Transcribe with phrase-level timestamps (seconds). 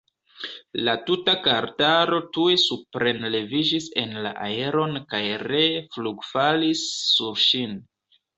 [0.87, 7.79] La tuta kartaro tuj suprenleviĝis en la aeron kaj ree flugfalis sur ŝin.